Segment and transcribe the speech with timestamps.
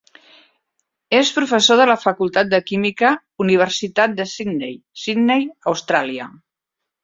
[1.17, 3.13] És professor de la Facultat de química,
[3.47, 4.77] Universitat de Sydney,
[5.07, 6.31] Sydney, Austràlia.